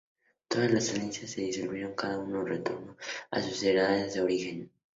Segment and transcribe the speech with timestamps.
[0.47, 2.97] Todas las alianzas se disolvieron y cada uno retornó
[3.29, 4.71] a sus ciudades de origen.